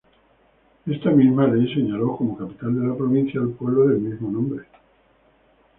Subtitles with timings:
[0.87, 4.65] Está misma ley señaló como capital de la provincia al pueblo del mismo nombre.